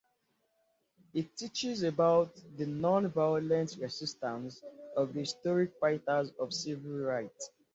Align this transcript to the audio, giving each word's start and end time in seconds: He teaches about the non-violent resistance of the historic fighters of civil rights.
He 1.13 1.21
teaches 1.21 1.83
about 1.83 2.35
the 2.57 2.65
non-violent 2.65 3.75
resistance 3.79 4.63
of 4.97 5.13
the 5.13 5.19
historic 5.19 5.73
fighters 5.79 6.31
of 6.39 6.51
civil 6.55 6.97
rights. 7.01 7.51